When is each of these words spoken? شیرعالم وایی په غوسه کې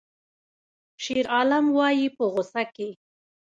شیرعالم 1.03 1.65
وایی 1.77 2.07
په 2.15 2.23
غوسه 2.33 2.63
کې 2.75 2.89